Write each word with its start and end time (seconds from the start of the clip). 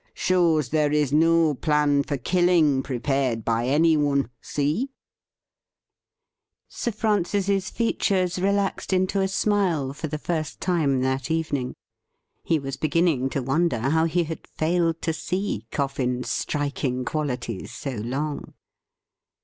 Shows 0.15 0.69
there 0.69 0.91
is 0.91 1.13
no 1.13 1.53
plan 1.53 2.01
for 2.01 2.17
killing 2.17 2.81
prepared 2.81 3.45
by 3.45 3.67
anyone. 3.67 4.31
See 4.41 4.87
.P' 4.87 4.93
Sir 6.67 6.91
Francis's 6.91 7.69
features 7.69 8.39
relaxed 8.39 8.93
into 8.93 9.21
a 9.21 9.27
smile 9.27 9.93
for 9.93 10.07
the 10.07 10.17
first 10.17 10.59
time 10.59 11.01
that 11.01 11.29
evening. 11.29 11.75
He 12.41 12.57
was 12.57 12.77
beginning 12.77 13.29
to 13.29 13.43
wonder 13.43 13.77
how 13.77 14.05
he 14.05 14.23
had 14.23 14.47
failed 14.47 15.03
to 15.03 15.13
see 15.13 15.67
Coffin's 15.69 16.31
striking 16.31 17.05
qualities 17.05 17.71
so 17.71 17.91
long. 17.97 18.55